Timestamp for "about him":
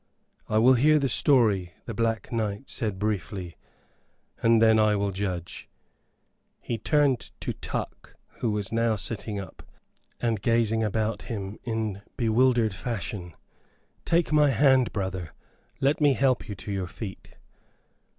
10.83-11.59